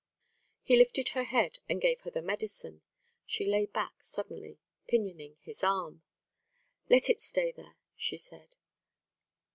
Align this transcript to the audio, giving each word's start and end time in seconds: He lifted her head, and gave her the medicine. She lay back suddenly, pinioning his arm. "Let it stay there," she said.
He 0.63 0.75
lifted 0.75 1.09
her 1.09 1.25
head, 1.25 1.59
and 1.69 1.79
gave 1.79 2.01
her 2.01 2.09
the 2.09 2.23
medicine. 2.23 2.81
She 3.27 3.45
lay 3.45 3.67
back 3.67 4.01
suddenly, 4.03 4.57
pinioning 4.87 5.37
his 5.41 5.63
arm. 5.63 6.01
"Let 6.89 7.07
it 7.07 7.21
stay 7.21 7.51
there," 7.51 7.75
she 7.95 8.17
said. 8.17 8.55